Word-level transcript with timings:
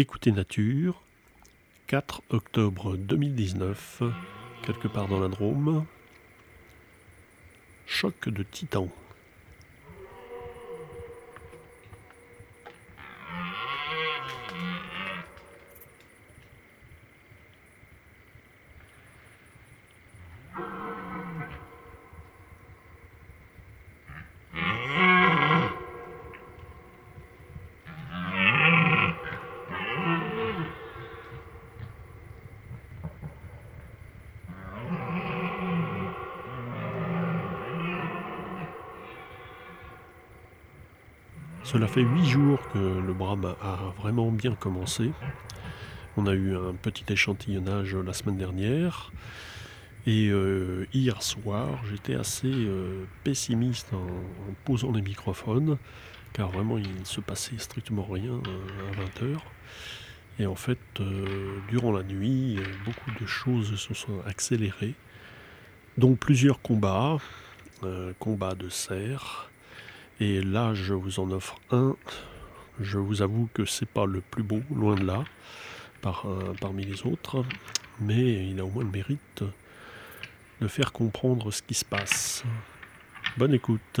Écoutez 0.00 0.32
Nature, 0.32 1.02
4 1.88 2.22
octobre 2.30 2.96
2019, 2.96 4.02
quelque 4.62 4.88
part 4.88 5.08
dans 5.08 5.20
la 5.20 5.28
Drôme. 5.28 5.84
Choc 7.84 8.30
de 8.30 8.42
titan. 8.42 8.88
Cela 41.72 41.86
fait 41.86 42.02
huit 42.02 42.26
jours 42.26 42.58
que 42.72 42.78
le 42.78 43.12
brame 43.12 43.54
a 43.62 43.94
vraiment 43.96 44.32
bien 44.32 44.56
commencé. 44.56 45.12
On 46.16 46.26
a 46.26 46.32
eu 46.32 46.56
un 46.56 46.74
petit 46.74 47.04
échantillonnage 47.12 47.94
la 47.94 48.12
semaine 48.12 48.36
dernière. 48.36 49.12
Et 50.04 50.30
euh, 50.30 50.88
hier 50.92 51.22
soir, 51.22 51.80
j'étais 51.88 52.16
assez 52.16 52.50
euh, 52.50 53.04
pessimiste 53.22 53.92
en, 53.92 54.04
posant 54.64 54.90
les 54.90 55.00
microphones, 55.00 55.78
car 56.32 56.48
vraiment 56.48 56.76
il 56.76 56.92
ne 56.92 57.04
se 57.04 57.20
passait 57.20 57.58
strictement 57.58 58.02
rien 58.02 58.32
euh, 58.32 58.90
à 58.90 59.04
20h. 59.04 59.38
Et 60.40 60.46
en 60.46 60.56
fait, 60.56 60.80
durant 61.68 61.92
la 61.92 62.02
nuit, 62.02 62.58
beaucoup 62.84 63.12
de 63.20 63.26
choses 63.26 63.76
se 63.76 63.94
sont 63.94 64.20
accélérées, 64.26 64.94
dont 65.98 66.16
plusieurs 66.16 66.62
combats, 66.62 67.18
combats 68.18 68.54
de 68.54 68.70
cerfs, 68.70 69.49
et 70.20 70.42
là, 70.42 70.74
je 70.74 70.94
vous 70.94 71.18
en 71.18 71.30
offre 71.30 71.56
un. 71.70 71.96
Je 72.78 72.98
vous 72.98 73.22
avoue 73.22 73.48
que 73.52 73.64
c'est 73.64 73.88
pas 73.88 74.06
le 74.06 74.20
plus 74.20 74.42
beau, 74.42 74.62
loin 74.74 74.94
de 74.94 75.04
là, 75.04 75.24
parmi 76.60 76.84
les 76.84 77.04
autres, 77.06 77.44
mais 78.00 78.48
il 78.48 78.60
a 78.60 78.64
au 78.64 78.70
moins 78.70 78.84
le 78.84 78.90
mérite 78.90 79.44
de 80.60 80.68
faire 80.68 80.92
comprendre 80.92 81.50
ce 81.50 81.62
qui 81.62 81.74
se 81.74 81.84
passe. 81.84 82.44
Bonne 83.36 83.54
écoute. 83.54 84.00